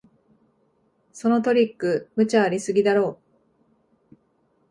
[1.13, 3.19] そのトリック、無茶ありすぎだろ